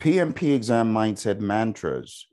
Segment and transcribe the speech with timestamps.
[0.00, 2.26] PMP exam mindset mantras.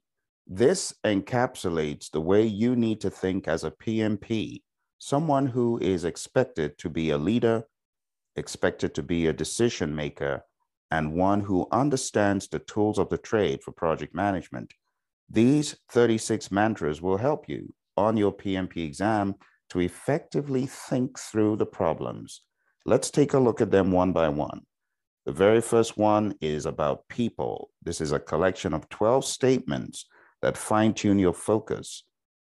[0.48, 4.62] This encapsulates the way you need to think as a PMP,
[5.00, 7.66] someone who is expected to be a leader,
[8.38, 10.46] expected to be a decision maker,
[10.92, 14.74] and one who understands the tools of the trade for project management.
[15.30, 19.36] These 36 mantras will help you on your PMP exam
[19.72, 22.44] to effectively think through the problems.
[22.86, 24.62] Let's take a look at them one by one.
[25.28, 27.70] The very first one is about people.
[27.84, 30.06] This is a collection of 12 statements
[30.42, 32.04] that fine tune your focus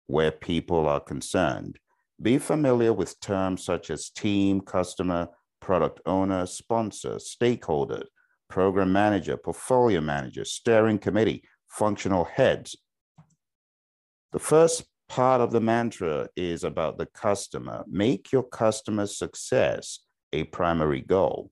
[0.08, 1.78] where people are concerned.
[2.20, 5.28] Be familiar with terms such as team, customer,
[5.62, 8.05] product owner, sponsor, stakeholder,
[8.50, 12.76] program manager, portfolio manager, steering committee, functional heads.
[14.31, 17.84] The first part of the mantra is about the customer.
[17.88, 20.00] Make your customer's success
[20.31, 21.52] a primary goal.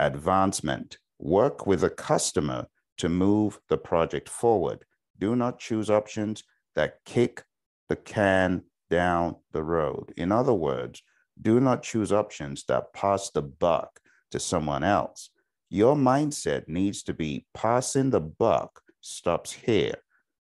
[0.00, 0.98] Advancement.
[1.18, 4.84] Work with the customer to move the project forward.
[5.18, 6.42] Do not choose options
[6.74, 7.44] that kick
[7.90, 10.12] the can down the road.
[10.16, 11.02] In other words,
[11.40, 15.30] do not choose options that pass the buck to someone else.
[15.68, 19.96] Your mindset needs to be passing the buck stops here.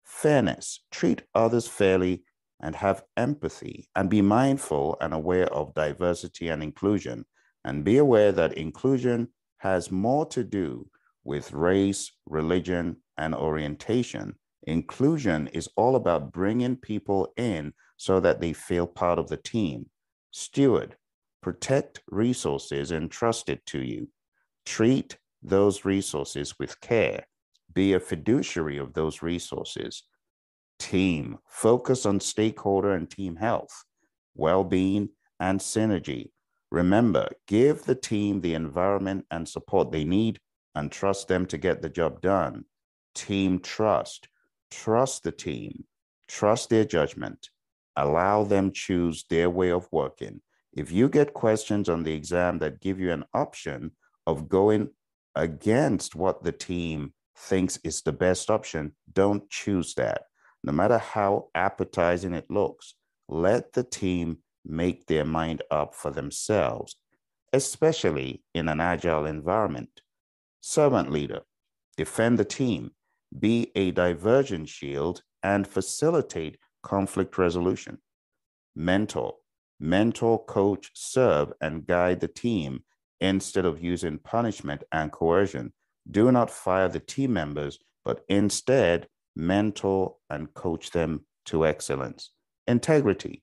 [0.04, 2.22] Fairness, treat others fairly
[2.60, 7.24] and have empathy and be mindful and aware of diversity and inclusion.
[7.64, 10.88] And be aware that inclusion has more to do
[11.24, 14.34] with race, religion, and orientation.
[14.64, 19.86] Inclusion is all about bringing people in so that they feel part of the team.
[20.32, 20.96] Steward,
[21.42, 24.08] protect resources entrusted to you.
[24.64, 27.26] Treat those resources with care.
[27.74, 30.04] Be a fiduciary of those resources.
[30.78, 33.84] Team, focus on stakeholder and team health,
[34.34, 36.30] well being, and synergy.
[36.72, 40.40] Remember, give the team the environment and support they need
[40.74, 42.64] and trust them to get the job done.
[43.14, 44.26] Team trust.
[44.70, 45.84] Trust the team.
[46.28, 47.50] Trust their judgment.
[47.94, 50.40] Allow them choose their way of working.
[50.72, 53.90] If you get questions on the exam that give you an option
[54.26, 54.88] of going
[55.34, 60.22] against what the team thinks is the best option, don't choose that.
[60.64, 62.94] No matter how appetizing it looks,
[63.28, 66.96] let the team make their mind up for themselves,
[67.52, 70.00] especially in an agile environment.
[70.60, 71.40] Servant leader,
[71.96, 72.92] defend the team,
[73.38, 77.98] be a diversion shield, and facilitate conflict resolution.
[78.76, 79.34] Mentor,
[79.80, 82.84] mentor, coach, serve, and guide the team
[83.20, 85.72] instead of using punishment and coercion.
[86.10, 92.32] Do not fire the team members, but instead mentor and coach them to excellence.
[92.66, 93.42] Integrity.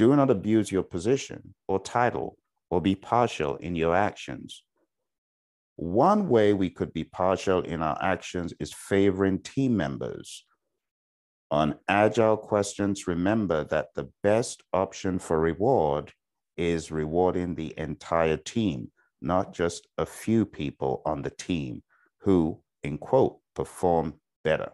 [0.00, 2.38] Do not abuse your position or title
[2.70, 4.62] or be partial in your actions.
[5.76, 10.46] One way we could be partial in our actions is favoring team members.
[11.50, 16.14] On agile questions, remember that the best option for reward
[16.56, 18.90] is rewarding the entire team
[19.20, 21.82] not just a few people on the team
[22.20, 24.72] who, in quote, perform better.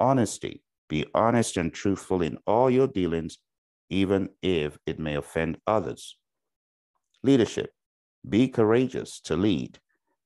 [0.00, 3.38] Honesty, be honest and truthful in all your dealings,
[3.92, 6.16] even if it may offend others.
[7.22, 7.70] Leadership,
[8.26, 9.78] be courageous to lead,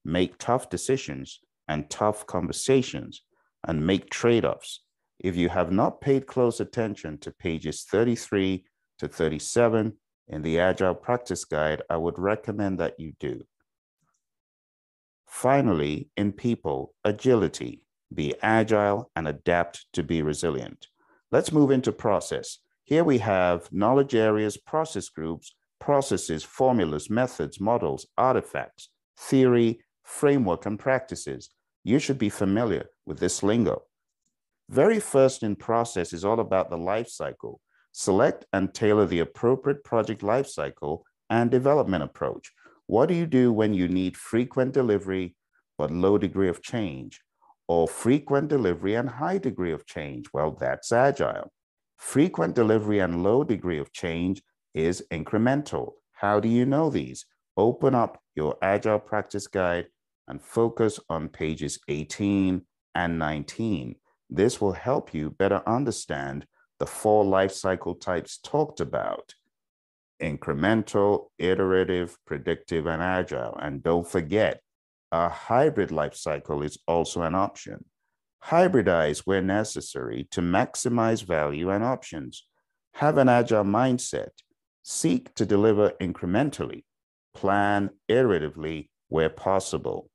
[0.05, 3.23] make tough decisions and tough conversations,
[3.67, 4.85] and make trade offs.
[5.19, 8.65] If you have not paid close attention to pages 33
[9.01, 9.95] to 37
[10.29, 13.43] in the Agile Practice Guide, I would recommend that you do.
[15.27, 17.83] Finally, in people, agility.
[18.15, 20.87] Be agile and adapt to be resilient.
[21.33, 22.59] Let's move into process.
[22.87, 28.89] Here we have knowledge areas, process groups, processes, formulas, methods, models, artifacts,
[29.19, 31.51] theory, framework, and practices.
[31.85, 33.83] You should be familiar with this lingo.
[34.71, 37.61] Very first in process is all about the life cycle,
[37.99, 42.53] Select and tailor the appropriate project life cycle and development approach.
[42.87, 45.35] What do you do when you need frequent delivery
[45.79, 47.23] but low degree of change?
[47.69, 50.27] Or frequent delivery and high degree of change?
[50.35, 51.51] Well, that's agile.
[51.97, 54.43] Frequent delivery and low degree of change
[54.75, 55.93] is incremental.
[56.13, 57.27] How do you know these?
[57.57, 59.87] Open up your Agile Practice Guide
[60.29, 62.63] and focus on pages 18
[62.95, 63.97] and 19.
[64.29, 66.47] This will help you better understand
[66.79, 69.35] the four life cycle types talked about
[70.21, 73.57] incremental, iterative, predictive, and agile.
[73.61, 74.61] And don't forget,
[75.13, 77.85] a hybrid life cycle is also an option.
[78.49, 82.47] Hybridize where necessary to maximize value and options.
[82.95, 84.31] Have an agile mindset.
[84.85, 86.85] Seek to deliver incrementally.
[87.35, 90.11] Plan iteratively where possible.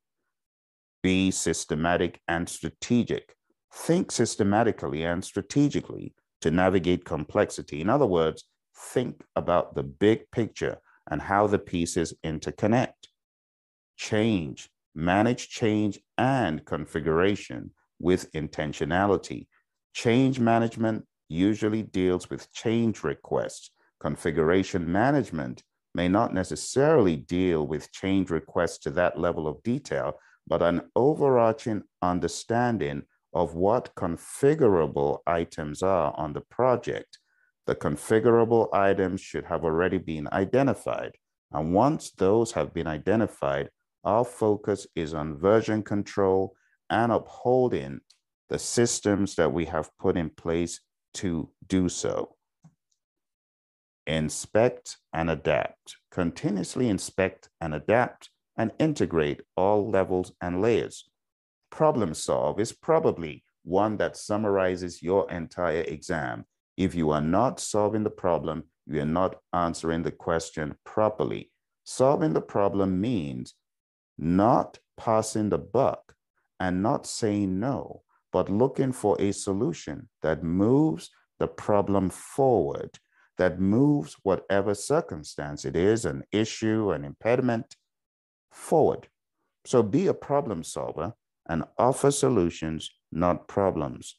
[1.04, 3.36] Be systematic and strategic.
[3.74, 7.82] Think systematically and strategically to navigate complexity.
[7.82, 8.46] In other words,
[8.94, 10.78] think about the big picture
[11.10, 13.10] and how the pieces interconnect.
[13.98, 19.48] Change, manage change and configuration with intentionality.
[19.94, 23.72] Change management usually deals with change requests.
[24.00, 25.64] Configuration management
[25.94, 30.14] may not necessarily deal with change requests to that level of detail,
[30.48, 33.04] but an overarching understanding
[33.34, 37.20] of what configurable items are on the project.
[37.68, 41.12] The configurable items should have already been identified.
[41.52, 43.70] And once those have been identified,
[44.04, 46.56] our focus is on version control
[46.92, 48.02] and upholding
[48.50, 50.82] the systems that we have put in place
[51.14, 52.36] to do so.
[54.06, 55.96] Inspect and adapt.
[56.12, 61.10] Continuously inspect and adapt and integrate all levels and layers.
[61.70, 66.46] Problem solve is probably one that summarizes your entire exam.
[66.76, 71.52] If you are not solving the problem, you are not answering the question properly.
[71.86, 73.54] Solving the problem means
[74.18, 76.16] not passing the buck
[76.62, 81.10] and not saying no, but looking for a solution that moves
[81.40, 83.00] the problem forward,
[83.40, 87.76] that moves whatever circumstance it is an issue, an impediment
[88.52, 89.08] forward.
[89.66, 91.16] So be a problem solver
[91.50, 94.18] and offer solutions, not problems.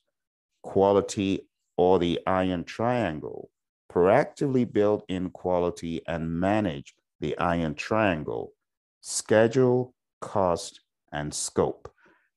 [0.64, 3.50] Quality or the iron triangle.
[3.88, 8.52] Proactively build in quality and manage the iron triangle.
[9.00, 10.80] Schedule, cost,
[11.12, 11.91] and scope.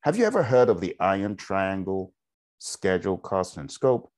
[0.05, 2.13] Have you ever heard of the iron triangle?
[2.59, 4.11] Schedule, cost, and scope.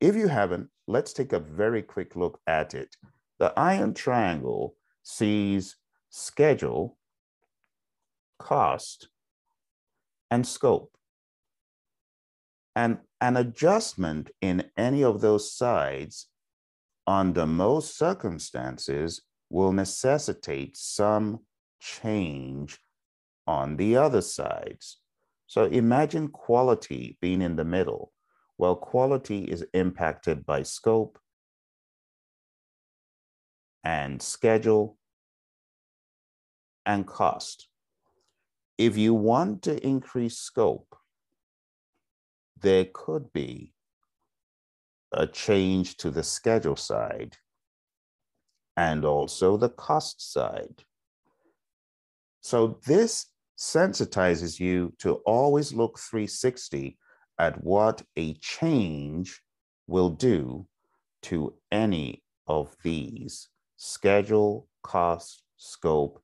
[0.00, 2.94] If you haven't, let's take a very quick look at it.
[3.40, 5.74] The iron triangle sees
[6.08, 6.98] schedule,
[8.38, 9.08] cost,
[10.30, 10.92] and scope.
[12.76, 16.28] And an adjustment in any of those sides
[17.08, 19.20] under most circumstances
[19.50, 21.40] will necessitate some
[21.80, 22.78] change
[23.48, 25.00] on the other sides.
[25.46, 28.12] So imagine quality being in the middle.
[28.56, 31.18] Well, quality is impacted by scope
[33.82, 34.96] and schedule
[36.86, 37.68] and cost.
[38.78, 40.96] If you want to increase scope,
[42.60, 43.74] there could be
[45.12, 47.36] a change to the schedule side
[48.76, 50.84] and also the cost side.
[52.40, 53.26] So this
[53.58, 56.98] sensitizes you to always look 360
[57.38, 59.40] at what a change
[59.86, 60.66] will do
[61.22, 66.22] to any of these schedule, cost, scope,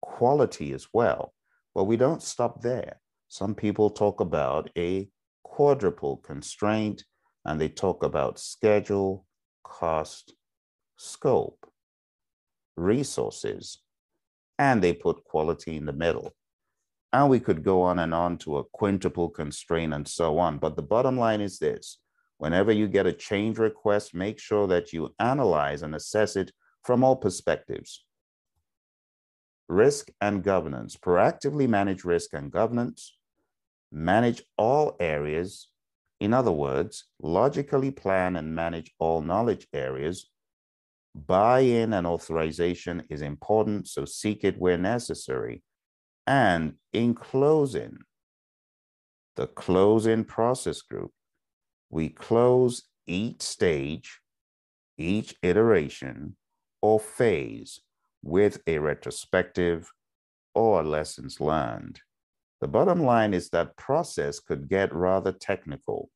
[0.00, 1.32] quality as well.
[1.74, 3.00] But we don't stop there.
[3.28, 5.08] Some people talk about a
[5.42, 7.04] quadruple constraint
[7.44, 9.26] and they talk about schedule,
[9.64, 10.34] cost,
[10.96, 11.66] scope,
[12.76, 13.78] resources,
[14.58, 16.34] and they put quality in the middle.
[17.12, 20.58] And we could go on and on to a quintuple constraint and so on.
[20.58, 21.98] But the bottom line is this
[22.38, 27.04] whenever you get a change request, make sure that you analyze and assess it from
[27.04, 28.04] all perspectives
[29.72, 30.96] risk and governance.
[30.96, 33.16] Proactively manage risk and governance.
[33.90, 35.68] Manage all areas.
[36.20, 40.30] In other words, logically plan and manage all knowledge areas.
[41.14, 45.62] Buy in and authorization is important, so seek it where necessary.
[46.26, 47.98] And in closing,
[49.36, 51.10] the closing process group,
[51.90, 54.20] we close each stage,
[54.98, 56.36] each iteration,
[56.80, 57.80] or phase
[58.22, 59.90] with a retrospective
[60.54, 62.00] or lessons learned.
[62.60, 66.10] The bottom line is that process could get rather technical.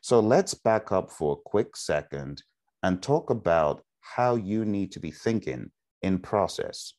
[0.00, 2.42] So let's back up for a quick second
[2.82, 5.70] and talk about how you need to be thinking
[6.02, 6.94] in process.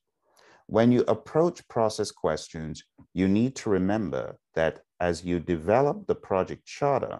[0.76, 6.66] When you approach process questions, you need to remember that as you develop the project
[6.66, 7.20] charter,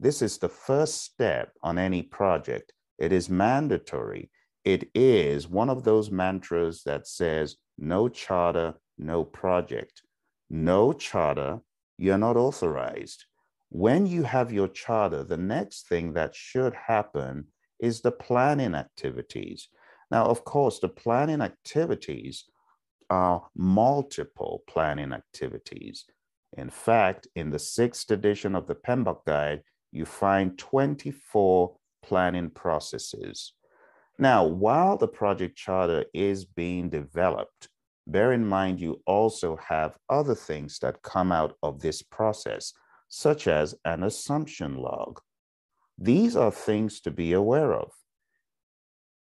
[0.00, 2.72] this is the first step on any project.
[2.98, 4.30] It is mandatory
[4.66, 10.02] it is one of those mantras that says, no charter, no project.
[10.50, 11.60] No charter,
[11.96, 13.26] you're not authorized.
[13.68, 17.46] When you have your charter, the next thing that should happen
[17.78, 19.68] is the planning activities.
[20.10, 22.46] Now, of course, the planning activities
[23.10, 26.04] are multiple planning activities.
[26.56, 33.52] In fact, in the sixth edition of the PMBOK Guide, you find 24 planning processes.
[34.18, 37.68] Now, while the project charter is being developed,
[38.06, 42.72] bear in mind you also have other things that come out of this process,
[43.08, 45.20] such as an assumption log.
[45.98, 47.90] These are things to be aware of.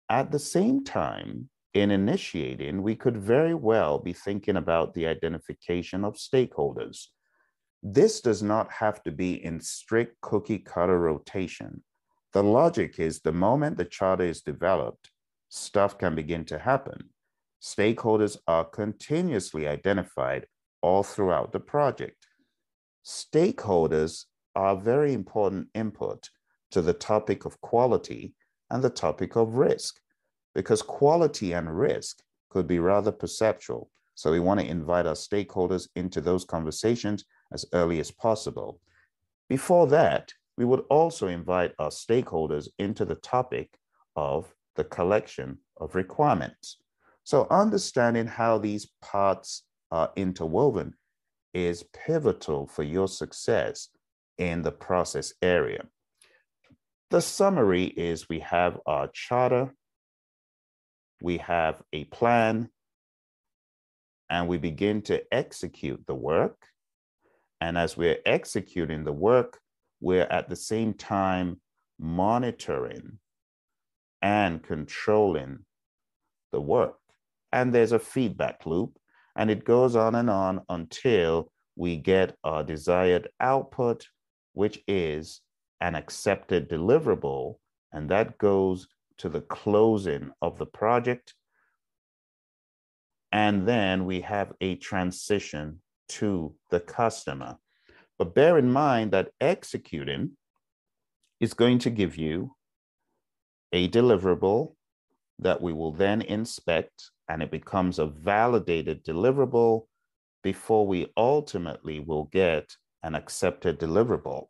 [0.10, 6.04] At the same time, in initiating, we could very well be thinking about the identification
[6.04, 7.08] of stakeholders.
[7.82, 11.84] This does not have to be in strict cookie cutter rotation.
[12.32, 15.12] The logic is the moment the charter is developed,
[15.50, 17.10] stuff can begin to happen.
[17.62, 20.48] Stakeholders are continuously identified
[20.82, 22.28] all throughout the project.
[23.06, 24.26] Stakeholders
[24.56, 26.30] are very important input
[26.72, 28.34] to the topic of quality
[28.70, 30.00] and the topic of risk
[30.54, 33.90] because quality and risk could be rather perceptual.
[34.16, 38.80] So we want to invite our stakeholders into those conversations as early as possible.
[39.50, 43.78] Before that, we would also invite our stakeholders into the topic
[44.16, 46.78] of the collection of requirements.
[47.24, 50.94] So understanding how these parts are interwoven
[51.54, 53.90] is pivotal for your success
[54.38, 55.86] in the process area.
[57.12, 59.74] The summary is we have our charter,
[61.24, 62.70] we have a plan,
[64.30, 66.58] and we begin to execute the work.
[67.62, 69.60] And as we're executing the work,
[70.02, 71.62] we're at the same time
[71.98, 73.20] monitoring
[74.22, 75.60] and controlling
[76.52, 76.98] the work.
[77.54, 78.98] And there's a feedback loop,
[79.38, 84.08] and it goes on and on until we get our desired output,
[84.52, 85.40] which is
[85.80, 87.56] an accepted deliverable.
[87.94, 88.88] And that goes
[89.20, 91.34] to the closing of the project.
[93.32, 97.58] And then we have a transition to the customer.
[98.20, 100.38] But bear in mind that executing
[101.40, 102.56] is going to give you
[103.72, 104.76] a deliverable
[105.40, 109.88] that we will then inspect and it becomes a validated deliverable
[110.44, 114.48] before we ultimately will get an accepted deliverable.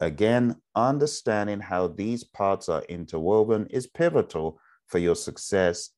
[0.00, 5.90] Again, understanding how these parts are interwoven is pivotal for your success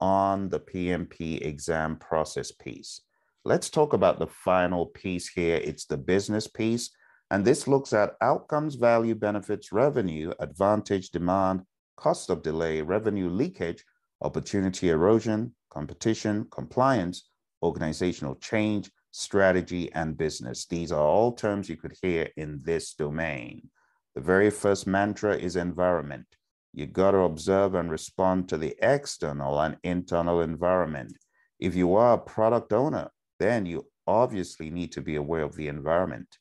[0.00, 3.02] on the PMP exam process piece.
[3.44, 5.56] Let's talk about the final piece here.
[5.56, 6.90] It's the business piece.
[7.30, 11.62] And this looks at outcomes, value, benefits, revenue, advantage, demand,
[11.96, 13.84] cost of delay, revenue leakage,
[14.20, 17.30] opportunity erosion, competition, compliance,
[17.62, 20.66] organizational change, strategy, and business.
[20.66, 23.70] These are all terms you could hear in this domain.
[24.14, 26.26] The very first mantra is environment.
[26.72, 31.16] You got to observe and respond to the external and internal environment.
[31.58, 35.68] If you are a product owner, then you obviously need to be aware of the
[35.68, 36.38] environment.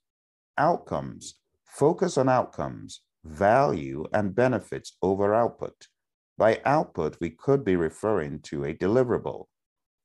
[0.57, 1.35] Outcomes.
[1.65, 5.87] Focus on outcomes, value, and benefits over output.
[6.37, 9.45] By output, we could be referring to a deliverable,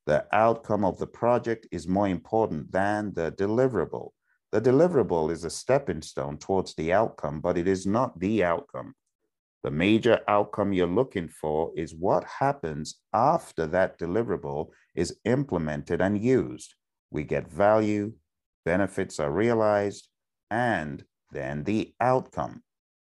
[0.06, 4.10] the outcome of the project is more important than the deliverable.
[4.52, 8.94] The deliverable is a stepping stone towards the outcome, but it is not the outcome.
[9.62, 16.22] The major outcome you're looking for is what happens after that deliverable is implemented and
[16.22, 16.74] used.
[17.10, 18.12] We get value,
[18.66, 20.08] benefits are realized,
[20.50, 22.62] and then the outcome.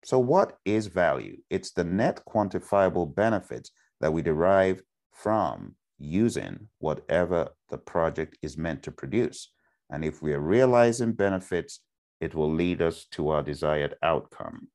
[0.06, 1.38] So, what is value?
[1.50, 8.84] It's the net quantifiable benefits that we derive from using whatever the project is meant
[8.84, 9.52] to produce.
[9.90, 11.80] And if we are realizing benefits,
[12.20, 14.68] it will lead us to our desired outcome.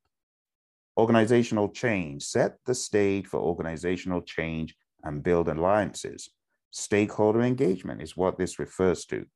[0.97, 6.29] Organizational change, set the stage for organizational change and build alliances.
[6.71, 9.27] Stakeholder engagement is what this refers to.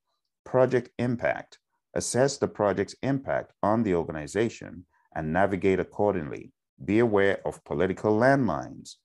[0.45, 1.59] Project impact,
[1.95, 6.53] assess the project's impact on the organization and navigate accordingly.
[6.85, 8.97] Be aware of political landmines.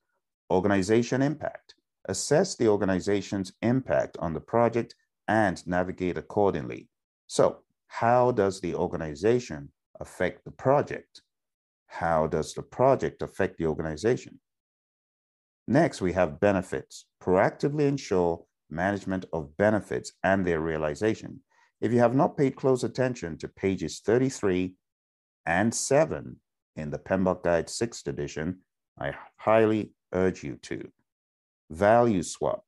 [0.51, 1.75] Organization impact,
[2.07, 4.95] assess the organization's impact on the project,
[5.27, 6.89] and navigate accordingly.
[7.27, 11.21] So, how does the organization affect the project?
[11.87, 14.39] How does the project affect the organization?
[15.67, 17.05] Next, we have benefits.
[17.21, 21.41] Proactively ensure management of benefits and their realization.
[21.81, 24.75] If you have not paid close attention to pages 33
[25.45, 26.39] and 7
[26.75, 28.59] in the PMBOK Guide 6th edition,
[28.99, 30.89] I highly urge you to
[31.69, 32.63] value swap.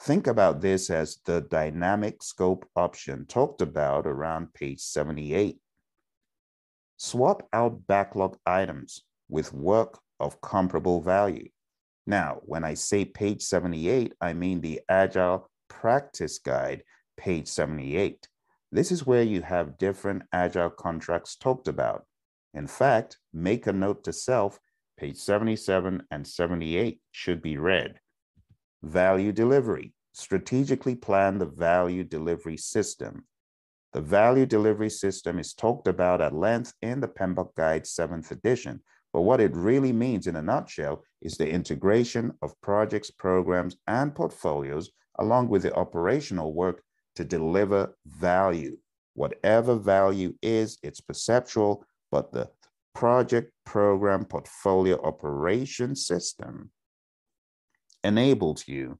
[0.00, 5.58] Think about this as the dynamic scope option talked about around page 78.
[6.98, 11.48] Swap out backlog items with work of comparable value.
[12.06, 16.84] Now, when I say page 78, I mean the Agile Practice Guide,
[17.16, 18.28] page 78.
[18.70, 22.04] This is where you have different Agile contracts talked about.
[22.54, 24.60] In fact, make a note to self
[24.98, 28.00] Page 77 and 78 should be read.
[28.82, 29.92] Value delivery.
[30.12, 33.26] strategically plan the value delivery system.
[33.92, 38.80] The value delivery system is talked about at length in the PMBOK Guide 7th edition,
[39.12, 44.14] but what it really means in a nutshell is the integration of projects, programs, and
[44.14, 46.82] portfolios along with the operational work
[47.16, 48.76] to deliver value.
[49.14, 52.50] Whatever value is, it's perceptual, but the
[52.96, 56.70] project, program, portfolio operation system
[58.02, 58.98] enables you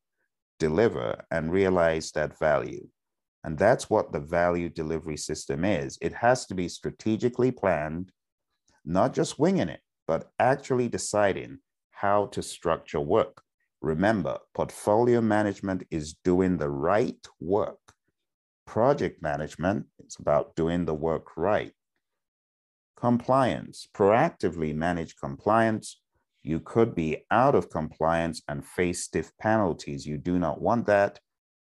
[0.59, 2.87] deliver and realize that value.
[3.43, 5.97] And that's what the value delivery system is.
[6.03, 8.12] It has to be strategically planned,
[8.85, 11.61] not just winging it, but actually deciding
[11.91, 13.41] how to structure work.
[13.81, 17.81] Remember, portfolio management is doing the right work.
[18.67, 21.73] Project management is about doing the work right.
[22.97, 26.00] Compliance, proactively manage compliance
[26.47, 30.07] you could be out of compliance and face stiff penalties.
[30.07, 31.19] You do not want that.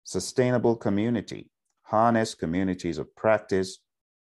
[0.04, 1.50] Sustainable community,
[1.84, 3.80] harness communities of practice,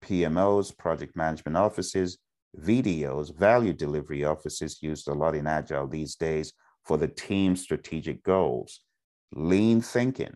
[0.04, 2.18] PMOs, project management offices,
[2.58, 6.52] VDOs, value delivery offices used a lot in Agile these days
[6.84, 8.80] for the team's strategic goals.
[9.32, 10.34] Lean thinking,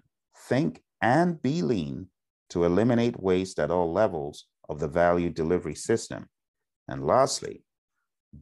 [0.49, 2.07] think and be lean
[2.51, 6.29] to eliminate waste at all levels of the value delivery system.
[6.89, 7.63] And lastly,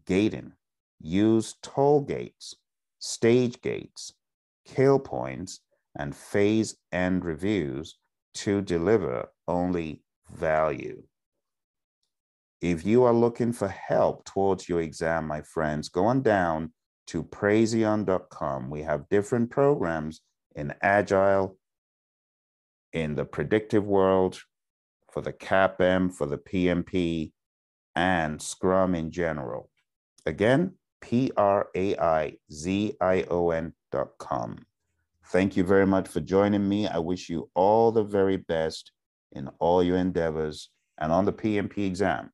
[0.07, 0.53] gating,
[1.01, 2.55] use toll gates,
[2.99, 4.13] stage gates,
[4.67, 5.61] kill points,
[5.97, 7.97] and phase end reviews
[8.35, 11.03] to deliver only value.
[12.61, 16.73] If you are looking for help towards your exam, my friends, go on down
[17.09, 18.71] to praizion.com.
[18.71, 20.23] We have different programs
[20.57, 21.59] in Agile,
[22.93, 24.41] in the predictive world,
[25.13, 27.33] for the CAPM, for the PMP,
[27.97, 29.71] and Scrum in general.
[30.27, 34.59] Again, P R A I Z I O N dot com.
[35.29, 36.87] Thank you very much for joining me.
[36.87, 38.93] I wish you all the very best
[39.33, 42.31] in all your endeavors and on the PMP exam.